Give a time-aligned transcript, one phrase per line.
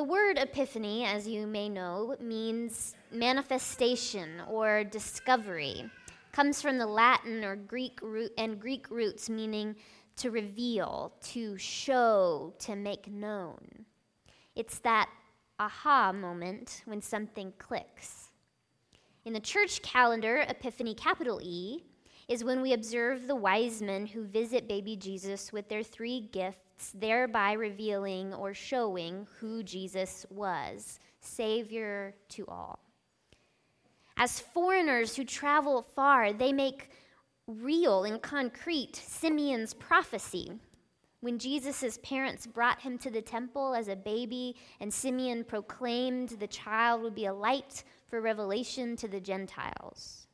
[0.00, 5.90] The word epiphany, as you may know, means manifestation or discovery.
[6.32, 9.76] Comes from the Latin or Greek root and Greek roots meaning
[10.16, 13.84] to reveal, to show, to make known.
[14.56, 15.10] It's that
[15.58, 18.30] aha moment when something clicks.
[19.26, 21.84] In the church calendar, Epiphany, capital E,
[22.26, 26.69] is when we observe the wise men who visit baby Jesus with their three gifts,
[26.88, 32.78] thereby revealing or showing who Jesus was Savior to all.
[34.16, 36.90] As foreigners who travel far, they make
[37.46, 40.52] real and concrete Simeon's prophecy
[41.20, 46.46] when Jesus' parents brought him to the temple as a baby, and Simeon proclaimed the
[46.46, 50.26] child would be a light for revelation to the Gentiles.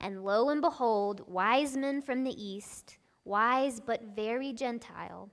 [0.00, 5.30] And lo and behold, wise men from the east, wise but very Gentile,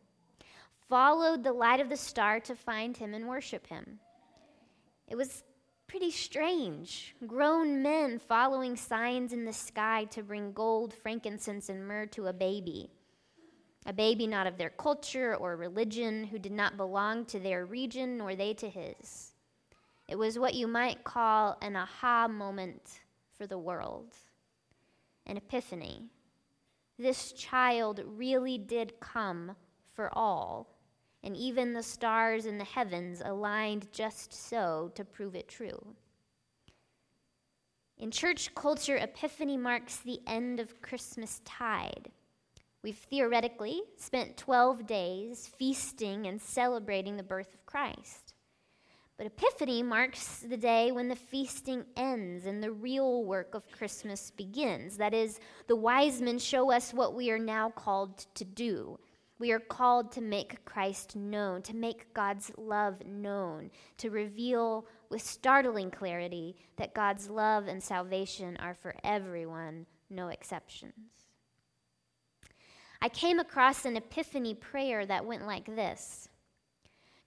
[0.89, 3.99] followed the light of the star to find him and worship him.
[5.07, 5.43] It was
[5.87, 7.15] pretty strange.
[7.25, 12.33] Grown men following signs in the sky to bring gold, frankincense, and myrrh to a
[12.33, 12.91] baby
[13.85, 18.17] a baby not of their culture or religion, who did not belong to their region
[18.17, 19.33] nor they to his.
[20.07, 23.01] It was what you might call an aha moment
[23.37, 24.15] for the world,
[25.25, 26.03] an epiphany.
[26.97, 29.55] This child really did come
[29.93, 30.67] for all,
[31.23, 35.95] and even the stars in the heavens aligned just so to prove it true.
[37.97, 42.09] In church culture, Epiphany marks the end of Christmas tide.
[42.81, 48.33] We've theoretically spent 12 days feasting and celebrating the birth of Christ.
[49.17, 54.31] But Epiphany marks the day when the feasting ends and the real work of Christmas
[54.31, 54.95] begins.
[54.95, 58.97] That is, the wise men show us what we are now called to do.
[59.39, 65.21] We are called to make Christ known, to make God's love known, to reveal with
[65.21, 70.93] startling clarity that God's love and salvation are for everyone, no exceptions.
[73.01, 76.27] I came across an epiphany prayer that went like this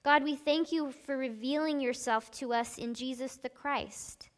[0.04, 4.28] God, we thank you for revealing yourself to us in Jesus the Christ.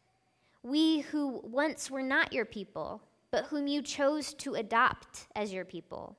[0.63, 3.01] We who once were not your people,
[3.31, 6.15] but whom you chose to adopt as your people.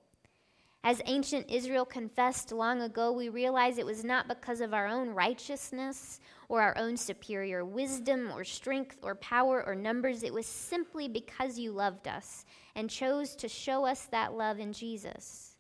[0.87, 5.09] As ancient Israel confessed long ago, we realize it was not because of our own
[5.09, 10.23] righteousness or our own superior wisdom or strength or power or numbers.
[10.23, 12.45] It was simply because you loved us
[12.77, 15.57] and chose to show us that love in Jesus.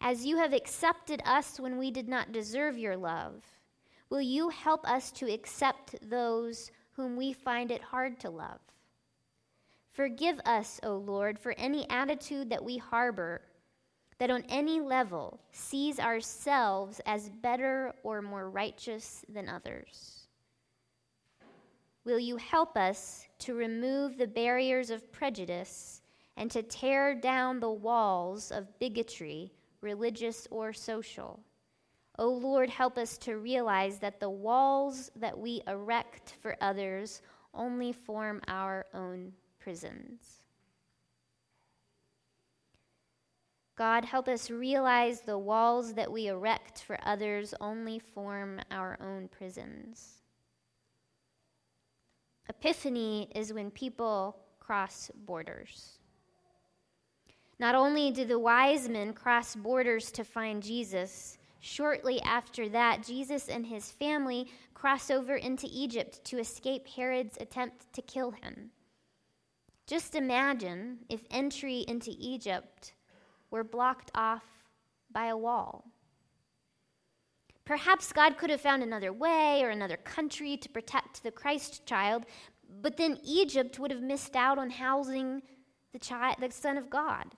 [0.00, 3.44] As you have accepted us when we did not deserve your love,
[4.08, 8.60] will you help us to accept those whom we find it hard to love?
[9.92, 13.42] Forgive us, O Lord, for any attitude that we harbor
[14.18, 20.26] that on any level sees ourselves as better or more righteous than others.
[22.04, 26.02] Will you help us to remove the barriers of prejudice
[26.38, 31.40] and to tear down the walls of bigotry, religious or social.
[32.18, 37.22] O oh Lord, help us to realize that the walls that we erect for others
[37.54, 40.37] only form our own prisons.
[43.78, 49.28] God, help us realize the walls that we erect for others only form our own
[49.28, 50.14] prisons.
[52.48, 56.00] Epiphany is when people cross borders.
[57.60, 63.48] Not only do the wise men cross borders to find Jesus, shortly after that, Jesus
[63.48, 68.70] and his family cross over into Egypt to escape Herod's attempt to kill him.
[69.86, 72.94] Just imagine if entry into Egypt
[73.50, 74.44] were blocked off
[75.10, 75.84] by a wall.
[77.64, 82.24] Perhaps God could have found another way or another country to protect the Christ child,
[82.80, 85.42] but then Egypt would have missed out on housing
[85.92, 87.34] the, child, the Son of God.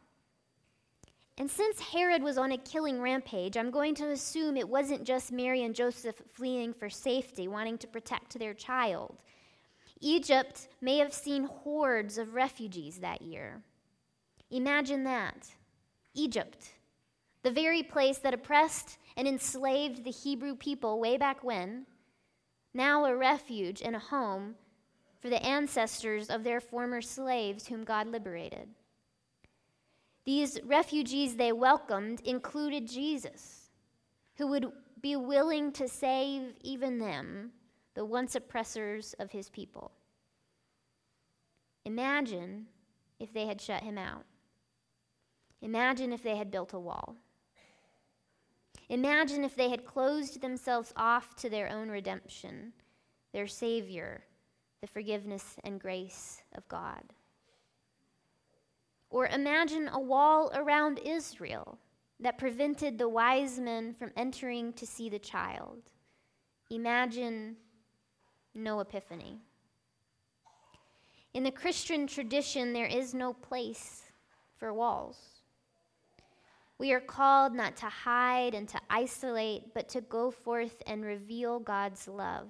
[1.37, 5.33] And since Herod was on a killing rampage, I'm going to assume it wasn't just
[5.33, 9.17] Mary and Joseph fleeing for safety, wanting to protect their child.
[10.01, 13.63] Egypt may have seen hordes of refugees that year.
[14.51, 15.49] Imagine that.
[16.15, 16.75] Egypt,
[17.43, 21.87] the very place that oppressed and enslaved the Hebrew people way back when,
[22.75, 24.55] now a refuge and a home
[25.21, 28.69] for the ancestors of their former slaves whom God liberated.
[30.25, 33.71] These refugees they welcomed included Jesus,
[34.37, 34.71] who would
[35.01, 37.53] be willing to save even them,
[37.95, 39.93] the once oppressors of his people.
[41.85, 42.67] Imagine
[43.19, 44.25] if they had shut him out.
[45.63, 47.17] Imagine if they had built a wall.
[48.89, 52.73] Imagine if they had closed themselves off to their own redemption,
[53.33, 54.25] their Savior,
[54.81, 57.03] the forgiveness and grace of God.
[59.11, 61.79] Or imagine a wall around Israel
[62.19, 65.83] that prevented the wise men from entering to see the child.
[66.71, 67.57] Imagine
[68.55, 69.39] no epiphany.
[71.33, 74.03] In the Christian tradition, there is no place
[74.59, 75.40] for walls.
[76.81, 81.61] We are called not to hide and to isolate, but to go forth and reveal
[81.61, 82.49] God's love.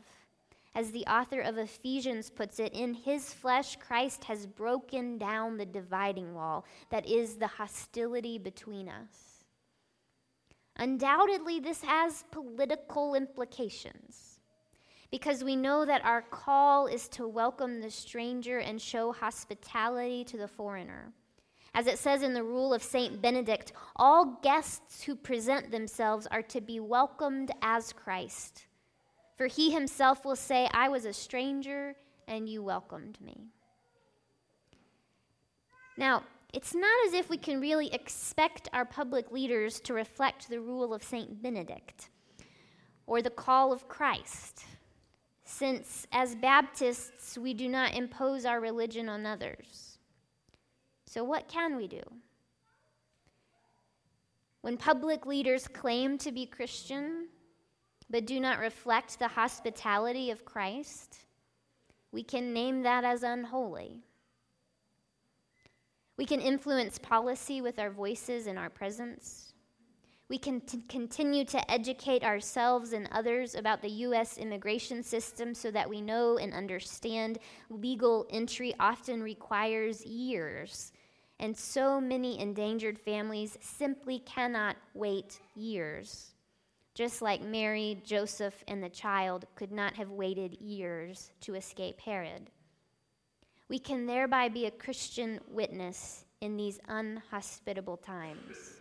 [0.73, 5.67] As the author of Ephesians puts it, in his flesh, Christ has broken down the
[5.67, 9.43] dividing wall that is the hostility between us.
[10.77, 14.39] Undoubtedly, this has political implications
[15.11, 20.37] because we know that our call is to welcome the stranger and show hospitality to
[20.37, 21.13] the foreigner.
[21.75, 23.23] As it says in the rule of St.
[23.23, 28.67] Benedict, all guests who present themselves are to be welcomed as Christ.
[29.37, 31.95] For he himself will say, I was a stranger
[32.27, 33.47] and you welcomed me.
[35.97, 40.61] Now, it's not as if we can really expect our public leaders to reflect the
[40.61, 41.41] rule of St.
[41.41, 42.11] Benedict
[43.07, 44.65] or the call of Christ,
[45.45, 49.90] since as Baptists we do not impose our religion on others.
[51.11, 52.03] So, what can we do?
[54.61, 57.27] When public leaders claim to be Christian
[58.09, 61.19] but do not reflect the hospitality of Christ,
[62.13, 64.05] we can name that as unholy.
[66.17, 69.53] We can influence policy with our voices and our presence.
[70.29, 74.39] We can t- continue to educate ourselves and others about the U.S.
[74.39, 80.93] immigration system so that we know and understand legal entry often requires years
[81.41, 86.35] and so many endangered families simply cannot wait years.
[86.95, 92.51] Just like Mary, Joseph, and the child could not have waited years to escape Herod.
[93.69, 98.75] We can thereby be a Christian witness in these unhospitable times.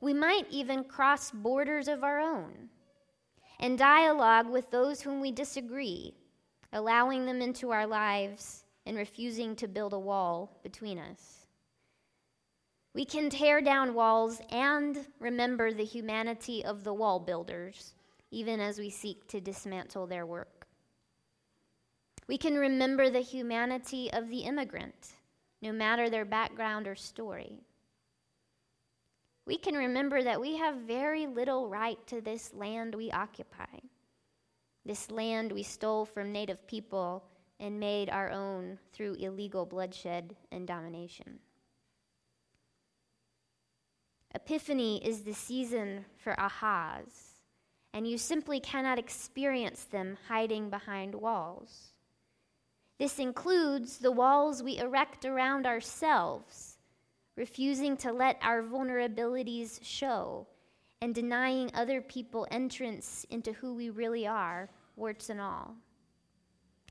[0.00, 2.70] We might even cross borders of our own
[3.60, 6.14] and dialogue with those whom we disagree,
[6.72, 11.46] allowing them into our lives and refusing to build a wall between us.
[12.94, 17.94] We can tear down walls and remember the humanity of the wall builders,
[18.30, 20.66] even as we seek to dismantle their work.
[22.26, 25.12] We can remember the humanity of the immigrant,
[25.60, 27.60] no matter their background or story.
[29.46, 33.80] We can remember that we have very little right to this land we occupy,
[34.86, 37.24] this land we stole from native people
[37.60, 41.38] and made our own through illegal bloodshed and domination.
[44.34, 47.40] Epiphany is the season for ahas,
[47.94, 51.92] and you simply cannot experience them hiding behind walls.
[52.98, 56.76] This includes the walls we erect around ourselves,
[57.36, 60.46] refusing to let our vulnerabilities show,
[61.00, 65.76] and denying other people entrance into who we really are, warts and all.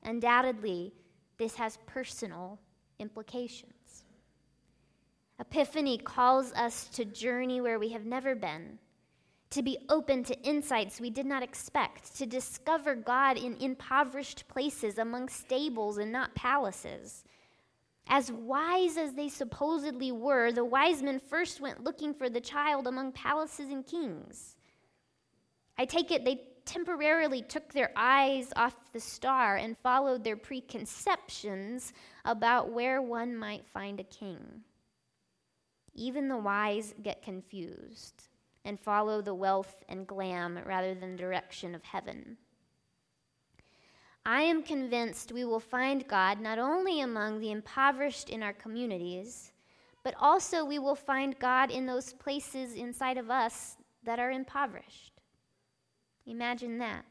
[0.04, 0.94] Undoubtedly,
[1.38, 2.60] this has personal
[3.00, 4.04] implications.
[5.40, 8.80] Epiphany calls us to journey where we have never been,
[9.52, 14.98] to be open to insights we did not expect, to discover God in impoverished places
[14.98, 17.24] among stables and not palaces.
[18.10, 22.88] As wise as they supposedly were, the wise men first went looking for the child
[22.88, 24.56] among palaces and kings.
[25.78, 31.94] I take it they temporarily took their eyes off the star and followed their preconceptions
[32.26, 34.62] about where one might find a king.
[35.96, 38.28] Even the wise get confused
[38.66, 42.38] and follow the wealth and glam rather than the direction of heaven.
[44.26, 49.54] I am convinced we will find God not only among the impoverished in our communities,
[50.04, 55.17] but also we will find God in those places inside of us that are impoverished.
[56.28, 57.06] Imagine that.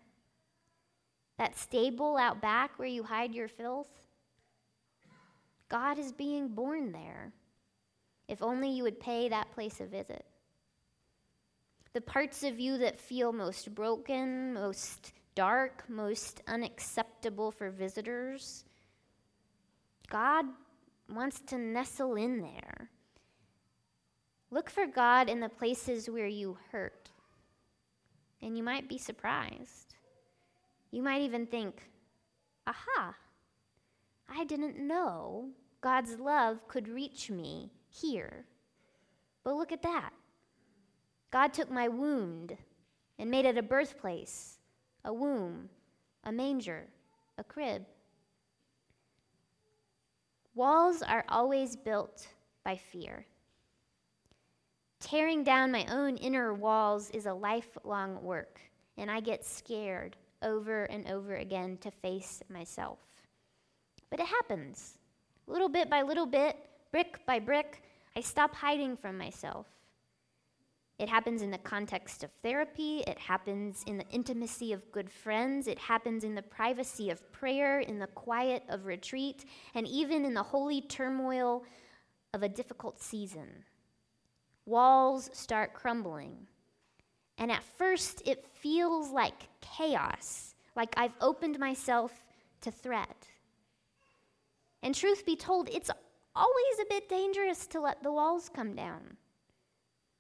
[1.39, 3.89] That stable out back where you hide your filth.
[5.69, 7.33] God is being born there.
[8.29, 10.25] If only you would pay that place a visit.
[11.93, 18.65] The parts of you that feel most broken, most dark, most unacceptable for visitors,
[20.09, 20.45] God
[21.13, 22.91] wants to nestle in there.
[24.51, 27.11] Look for God in the places where you hurt
[28.47, 29.97] and you might be surprised.
[30.93, 31.83] You might even think,
[32.65, 33.17] aha,
[34.29, 35.51] I didn't know
[35.81, 38.45] God's love could reach me here.
[39.43, 40.11] But look at that.
[41.33, 42.57] God took my wound
[43.19, 44.59] and made it a birthplace,
[45.05, 45.69] a womb,
[46.23, 46.87] a manger,
[47.39, 47.85] a crib.
[50.55, 52.29] Walls are always built
[52.65, 53.27] by fear.
[55.01, 58.61] Tearing down my own inner walls is a lifelong work,
[58.97, 62.99] and I get scared over and over again to face myself.
[64.11, 64.99] But it happens.
[65.47, 66.57] Little bit by little bit,
[66.91, 67.83] brick by brick,
[68.17, 69.67] I stop hiding from myself.
[70.99, 73.05] It happens in the context of therapy.
[73.07, 75.67] It happens in the intimacy of good friends.
[75.67, 80.33] It happens in the privacy of prayer, in the quiet of retreat, and even in
[80.33, 81.65] the holy turmoil
[82.33, 83.65] of a difficult season.
[84.67, 86.37] Walls start crumbling.
[87.39, 92.25] And at first, it feels like chaos, like I've opened myself
[92.63, 93.29] to threat.
[94.83, 95.91] And truth be told, it's
[96.35, 99.17] always a bit dangerous to let the walls come down.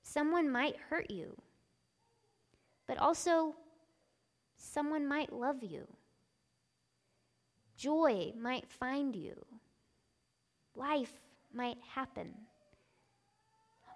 [0.03, 1.37] Someone might hurt you,
[2.87, 3.55] but also
[4.57, 5.87] someone might love you.
[7.76, 9.45] Joy might find you.
[10.75, 11.12] Life
[11.53, 12.33] might happen.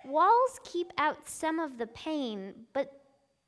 [0.05, 2.91] Walls keep out some of the pain, but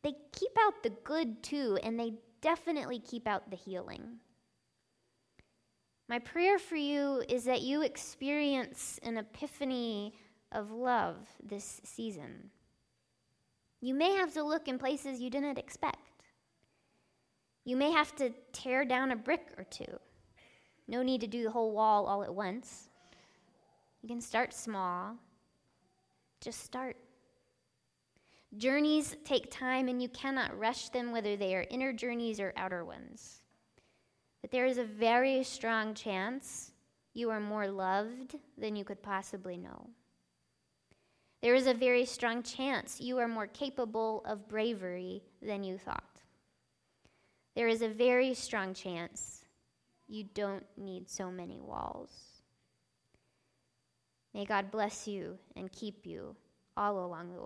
[0.03, 4.19] they keep out the good too, and they definitely keep out the healing.
[6.09, 10.15] My prayer for you is that you experience an epiphany
[10.51, 12.51] of love this season.
[13.81, 15.97] You may have to look in places you didn't expect.
[17.65, 19.99] You may have to tear down a brick or two.
[20.89, 22.91] No need to do the whole wall all at once.
[24.03, 25.17] You can start small.
[26.43, 26.97] Just start.
[28.57, 32.85] Journeys take time, and you cannot rush them, whether they are inner journeys or outer
[32.85, 33.43] ones.
[34.41, 36.73] But there is a very strong chance
[37.15, 39.89] you are more loved than you could possibly know.
[41.43, 46.23] There is a very strong chance you are more capable of bravery than you thought.
[47.55, 49.45] There is a very strong chance
[50.09, 52.32] you don't need so many walls.
[54.35, 56.35] May God bless you and keep you
[56.77, 57.41] all along the way.